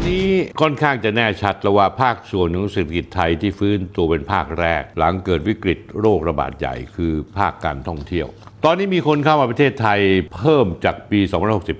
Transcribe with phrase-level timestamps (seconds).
[0.00, 0.30] อนนี้
[0.60, 8.26] ค่อนข้างจะแน่ชัดแล้วว่าภาคส่วนของเศรษฐกิจไทยที่ฟื้นตัวเป็นภาคแรก หลังเกิดวิกฤตโรคระบาดใหญ่คือภาคการท่องเที่ยว
[8.64, 10.00] ตอนนี้มีคนเข้ามาประเทศไทย
[10.36, 11.20] เพิ่มจากปี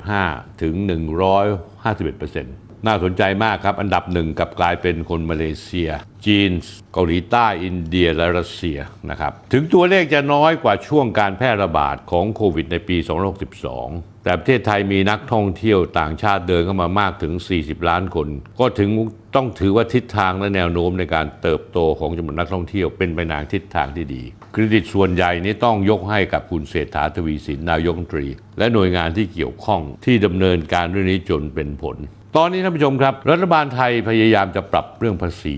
[0.00, 5.90] 2565 ถึง 151%น่ น่าสนใจมากครับ อันดับหนึ่งกับกลายเป็นคนมาเลเซีย
[6.26, 6.50] จีน
[6.92, 8.79] เกาหลีใต้อินเดียและรัสเซีย
[9.10, 18.29] นะครับถึงตัวเลขจะน้อยกว่าช่วงการแพร่ระบาดของโควิดในปี2562 แต่ประเทศไทยมีนักท่องเที่ยวต่างชาติเดินเข้ามามากถึง 40 ล้านคน
[18.61, 18.88] ก็ถึง
[19.36, 28.26] ต้องถือว่าทิศทางและแนวโน้มในการเติบโตของจำนวนนักท่องเที่ยวเป็นไปในทิศทางที่ดี เครดิตส่วนใหญ่นี้ต้องยกให้กับคุณเศรษฐาทวีสินนายกรัฐมนตรี
[28.58, 31.96] และหน่วยงานที่เกี่ยวข้องที่ดำเนินการเรื่องนี้จนเป็นผล
[32.36, 35.56] ตอนนี้ท่านผู้ชมครับ รัฐบาลไทยพยายามจะปรับเรื่องภาษี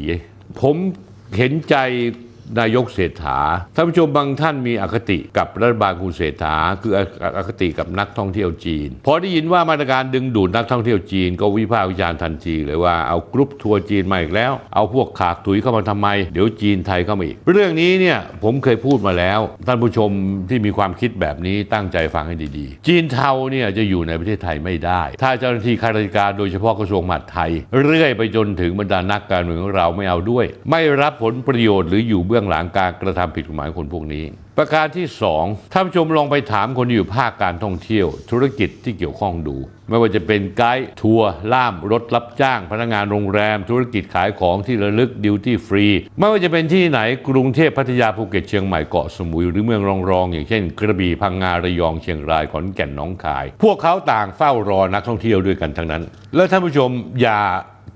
[0.61, 0.77] ผม
[1.37, 1.77] เห็นใจ
[2.61, 3.39] นายกเศรษฐา
[3.75, 6.93] ท่านผู้ชมบางท่านมีอคติกับรัฐบาลคุณเศรษฐาคือ
[7.37, 20.11] อคติกับนักท่องเที่ยวจีน พอได้ยินว่ามาตรการดึงดูดนักท่องเที่ยวจีนก็วิพากษ์วิจารณ์ทันทีเลยว่าเอากรุ๊ปทัวร์จีนมาอีกแล้ว เอาพวกขากถุยเข้ามาทำไม เดี๋ยวจีนไทยเข้ามาอีก เรื่องนี้เนี่ยผมเคยพูดมาแล้ว ท่านผู้ชม
[20.49, 27.51] ที่มีความคิดแบบนี้ตั้งใจฟังให้ดีๆ จีนเทาเนี่ยจะอยู่ในประเทศไทยไม่ได้ ถ้าเจ้าหน้าที่ข้าราชการโดยเฉพาะกระทรวงมหาดไทย
[27.87, 34.25] เรื่อยไปจนถึงบรรดานักการเมืองของเราไม่เอาด้วย ไม่รับผลประโยชน์หรืออยู่เบื้องหลังการกระทำผิดกฎหมายคนพวกนี้
[34.59, 35.07] ประการที่
[35.41, 39.57] 2ท่านผู้ชมลองไปถามคนที่อยู่ภาคการท่องเที่ยว ธุรกิจที่เกี่ยวข้องดู
[39.89, 45.87] ไม่ว่าจะเป็นไกด์ทัวร์ล่ามรถรับจ้าง พนักงานโรงแรม ธุรกิจขายของที่ระลึก duty free
[46.19, 56.03] ไม่ว่าจะเป็นที่ไหนกรุงเทพพัทยาภูเก็ตเชียงใหม่เกาะสมุยหรือเมืองรองรองๆอย่างเช่น กระบี่พังงาระยองเชียงรายขอนแก่นหนองคาย พวกเขาต่างเฝ้ารอนักท่องเที่ยวด้วยกันทั้งนั้น
[56.37, 56.91] และท่านผู้ชม
[57.23, 57.41] อย่า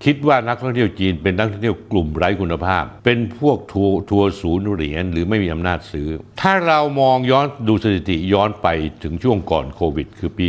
[0.04, 6.08] คิดว่านักท่องเที่ยวจีนเป็นนักท่องเที่ยวกลุ่มไร้คุณภาพ เป็นพวกทัวร์ทัวร์ศูนย์เหรียญหรือไม่มีอำนาจซื้อ
[6.40, 8.68] ถ้าเรามองย้อนดูสถิติย้อนไป
[9.02, 10.46] ถึงช่วงก่อนโควิด คือปี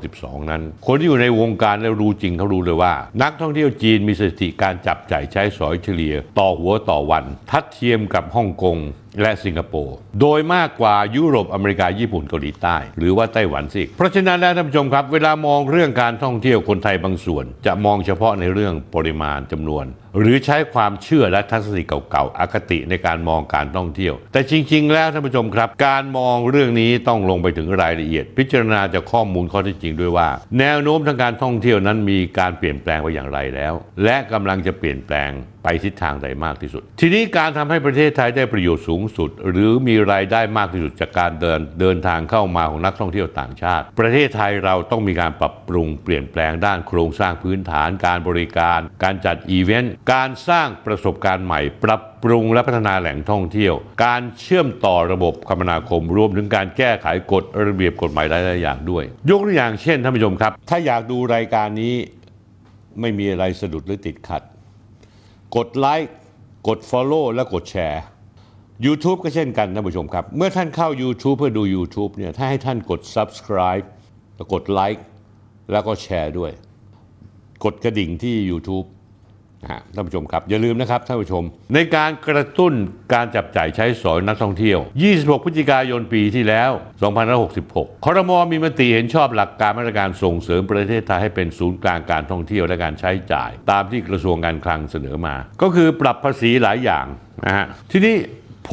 [0.00, 8.76] 2562 นั้น คนที่อยู่ในวงการแล้วรู้จริงเขารู้เลยว่า นักท่องเที่ยวจีนมีสถิติการจับจ่ายใช้สอยเฉลี่ย ต่อหัวต่อวัน ทัดเทียมกับฮ่องกง
[9.22, 19.84] และสิงคโปร์โดยมากกว่ายุโรปอเมริกาญี่ปุ่นเกาหลีใต้ หรือว่าไต้หวันสิเพราะฉะนั้นแล้วท่านผู้ชมครับ เวลามองเรื่องการท่องเที่ยวคนไทยบางส่วน จะมองเฉพาะในเรื่องปริมาณจำนวน
[20.18, 30.28] หรือใช้ความเชื่อและทัศนคติเก่าๆอคติในการมองการท่องเที่ยว แต่จริง ๆ แล้วท่านผู้ชมครับ การมองเรื่องนี้ต้องลงไปถึงรายละเอียด พิจารณาจากข้อมูลข้อเท็จจริงด้วยว่า
[30.58, 33.72] แนวโน้มทางการท่องเที่ยวนั้นมีการเปลี่ยนแปลงไปอย่างไรแล้ว
[34.04, 35.30] และกำลังจะเปลี่ยนแปลง
[35.64, 53.74] ไปทิศทางใดมากที่สุด ทีนี้การทำให้ประเทศไทยได้ประโยชน์สูงสุด หรือมีรายได้มากที่สุดจากการเดินเดินทางเข้ามาของนักท่องเที่ยวต่างชาติ ประเทศไทยเราต้องมีการปรับปรุงเปลี่ยนแปลงด้านโครงสร้างพื้นฐาน การบริการ การจัดอีเวนต์การสร้างประสบการณ์ใหม่ ปรับปรุงและพัฒนาแหล่งท่องเที่ยว
[54.04, 61.94] การเชื่อมต่อระบบคมนาคม รวมถึงการแก้ไขกฎระเบียบกฎหมายหลายๆอย่างด้วย ยกตัวอย่างเช่นท่านผู้ชมครับ ถ้าอยากดูรายการนี้
[63.00, 64.42] ไม่มีอะไรสะดุดหรือติดขัด
[65.56, 66.14] กดไลค์
[66.68, 68.02] กด Follow และกดแชร์
[68.86, 73.86] YouTube ก็เช่นกันท่านผู้ชมครับ เมื่อท่านเข้า YouTube เพื่อดู YouTube เนี่ยถ้าให้ท่านกด Subscribe
[74.36, 75.04] แล้วกดไลค์
[75.72, 76.52] แล้วก็แชร์ด้วย
[77.64, 78.86] กดกระดิ่งที่ YouTube
[79.62, 81.44] นะฮะท่านผู้ชมครับอย่าลืมนะครับท่านผู้ชม
[81.74, 82.72] ในการกระตุ้น
[83.14, 84.78] การจับจ่ายใช้สอยนักท่องเที่ยว
[85.10, 86.70] 26 พฤศจิกายนปีที่แล้ว
[87.38, 97.06] 2566 คอรมอมีมติเห็นชอบหลักการมาตรการส่งเสริมประเทศไทยให้เป็นศูนย์กลางการท่องเที่ยวและการใช้จ่าย ตามที่กระทรวงการคลังเสนอมา ก็คือปรับภาษีหลายอย่าง
[97.46, 98.16] นะฮะทีนี้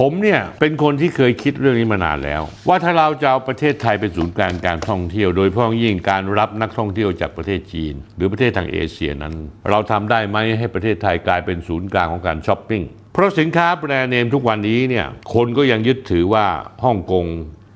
[0.02, 9.34] ผมเนี่ยเป็นคนที่เคยคิดเรื่องนี้มานานแล้ว ว่าถ้าเราจะเอาประเทศไทยเป็นศูนย์กลางการท่องเที่ยว โดยเพ้องยิ่งการรับนักท่องเที่ยวจากประเทศจีน หรือประเทศทางเอเชียนั้น
[9.70, 16.46] เราทำได้ไหมให้ประเทศไทยกลายเป็นศูนย์กลางของการช้อปปิ้งเพราะสินค้าแบรนด์เนมทุกวันนี้เนี่ยคนก็ยังยึดถือว่า
[16.84, 17.26] ฮ่องกง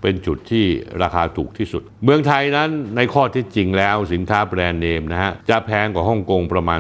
[0.01, 0.65] เป็นจุดที่
[1.03, 6.79] ราคาถูกที่สุด เมืองไทยนั้นในข้อที่จริงแล้วสินค้าแบรนด์เนมนะฮะจะแพงกว่าฮ่องกงประมาณ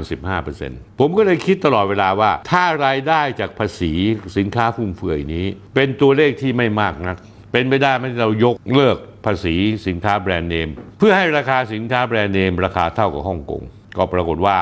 [0.49, 3.93] 15%ผมก็เลยคิดตลอดเวลาว่า ถ้ารายได้จากภาษี
[4.37, 5.45] สินค้าฟุ่มเฟือยนี้
[5.75, 7.17] เป็นตัวเลขที่ไม่มากนัก
[7.51, 9.55] เป็นไปได้ไหมเรายกเลิกภาษี
[9.87, 13.61] สินค้าแบรนด์เนม เพื่อให้ราคาสินค้าแบรนด์เนมราคาเท่ากับฮ่องกง
[13.97, 14.57] ก็ปรากฏว่า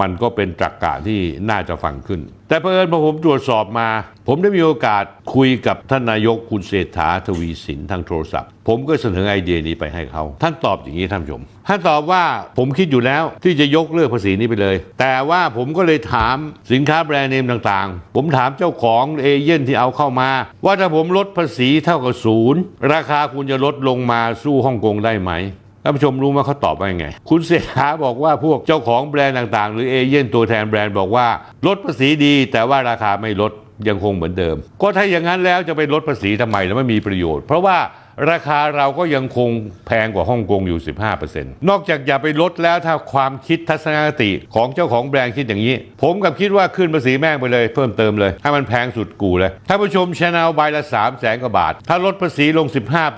[0.00, 1.20] มันก็เป็นตรรกกะที่
[1.50, 3.88] น่าจะฟังขึ้น แต่เพิ่นพอผมตรวจสอบมา
[4.28, 12.24] ผมได้มีโอกาสคุยกับท่านนายกคุณเศรษฐาทวีสินทางโทรศัพท์ ผมก็เสนอไอเดียนี้ไปให้เขา ท่านตอบอย่างนี้ท่านผู้ชมท่านตอบว่า
[12.58, 16.36] ผมคิดอยู่แล้วที่จะยกเลิกภาษีนี้ไปเลย แต่ว่าผมก็เลยถาม
[16.72, 20.30] สินค้าแบรนด์เนมต่างๆ ผมถามเจ้าของเอเย่นที่เอาเข้ามา
[20.64, 22.60] ว่าถ้าผมลดภาษีเท่ากับศูนย์
[22.92, 25.32] ราคาคุณจะลดลงมาสู้ฮ่องกงได้ไหม
[25.82, 31.26] ท่านผู้ชมรู้ไหมเขาตอบว่ายังไง คุณเศรษฐาบอกว่าพวกเจ้าของแบรนด์ต่างๆ หรือเอเย่นต์ตัวแทนแบรนด์บอกว่า
[31.66, 33.52] ลดภาษีดี แต่ว่าราคาไม่ลด
[33.88, 37.76] ยังคงเหมือนเดิม ก็ถ้าอย่างนั้นแล้วจะไปลดภาษีทำไมแล้วไม่มีประโยชน์ เพราะว่า
[38.30, 39.50] ราคาเราก็ยังคง
[39.86, 40.80] แพงกว่าฮ่องกงอยู่
[41.24, 52.66] 15%นอกจากอย่าไปลดแล้วถ้าความคิดทัศนคติของเจ้าของแบรนด์คิดอย่างนี้ ผมกลับคิดว่าขึ้นภาษีแม่งไปเลย เพิ่มเติมเลย ให้มันแพงสุดกูเลยท่านผู้ชมชาแนลใบละ3 0 0แสนกว่าบาท ถ้าลดภาษีลง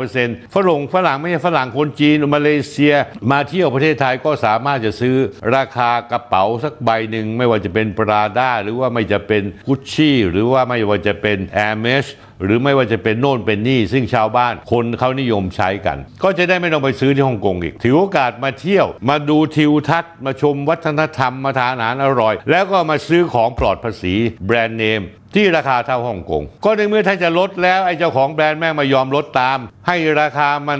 [0.02, 2.94] 15%ฝรั่งฝรั่งไม่ใช่ฝรั่งคนจีนมาเลเซีย
[3.30, 5.16] มาเที่ยวประเทศไทยก็สามารถจะซื้อ
[5.56, 12.06] ราคากระเป๋าสักใบหนึ่งไม่ว่าจะเป็นปราด้าหรือว่าไม่จะเป็นกุชชี่หรือว่าไม่ว่าจะเป็นแอร์เมส
[12.42, 24.14] หรือไม่ว่าจะเป็นโน่นเป็นนี่ ซึ่งชาวบ้านคนเขานิยมใช้กัน ก็จะได้ไม่ต้องไปซื้อที่ฮ่องกงอีก ถือโอกาสมาเที่ยว มาดูทิวทัศน์ มาชมวัฒนธรรมมาทานอาหารอร่อย แล้วก็มาซื้อของปลอดภาษี
[24.46, 25.02] แบรนด์เนม
[25.34, 30.78] ที่ราคาเท่าฮ่องกงก็ในเมื่อท่านจะลดแล้วไอ้เจ้าของแบรนด์แม่งมายอมลดตาม ให้ราคามัน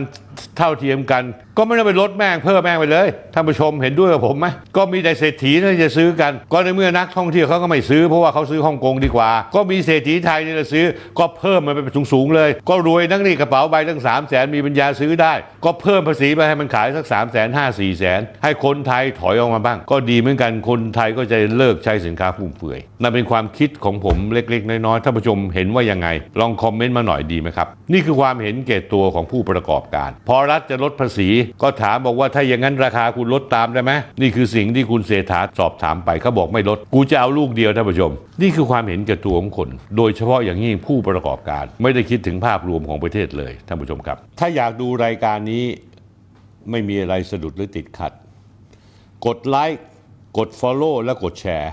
[0.59, 1.23] เท่าเทียมกัน
[1.57, 4.47] ก็ไม่ต้องไปลดแม่งเพิ่มแม่งไปเลยท่านผู้ชมเห็นด้วยกับผมไหม
[4.77, 10.85] ก็มีแต่เศรษฐีที่จะซื้อกัน ก็ในเมื่อนักท่องเที่ยวเขาก็ไม่ซื้อเพราะว่าเขาซื้อฮ่องกงดีกว่า ก็มีเศรษฐีไทยนี่จะซื้อ
[11.19, 15.33] ก็เพิ่มมันไปสูงๆเลย ก็รวยนักนี่กระเป๋าใบตั้ง3 0 0แสนมีปัญญาซื้อได้
[15.65, 26.09] ก็เพิ่มภาษีไปให้มันขายสัก3 0 0แสนห้าสี่แสนให้คนไทยถอยออกมาบ้าง ก็ดีเหมือนกันคนไทยก็จะเลิกใช้สินค้าฟุ่มเฟือยนั่นเป็นความคิดของผมเล็กๆ น้อยๆท่านผู้ชมเห็นว่ายังไง
[26.41, 31.29] ลองคอมเมนต์มาหน่อยดีไหมครับ นี่คือความเห็นแก่ตัวของผู้ประกอบการ พอรัฐจะลดภาษี
[31.63, 38.13] ก็ถามบอกว่าถ้าอย่างนั้นราคาคุณลดตามได้ไหมนี่คือสิ่งที่คุณเศรษฐาสอบถามไปเขาบอกไม่ลด กูจะเอาลูกเดียวท่านผู้ชม
[38.43, 45.65] นี่คือความเห็นแก่ตัวของคน โดยเฉพาะอย่างยิ่งผู้ประกอบการ ไม่ได้คิดถึงภาพรวมของประเทศเลยท่านผู้ชมครับ ถ้าอยากดูรายการนี้
[46.71, 48.13] ไม่มีอะไรสะดุดหรือติดขัด
[49.27, 49.85] กดไลค์
[50.39, 51.73] กด Follow และกดแชร์